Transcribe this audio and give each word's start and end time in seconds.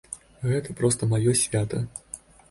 Гэта 0.51 0.75
проста 0.79 1.09
маё 1.11 1.35
свята. 1.41 1.83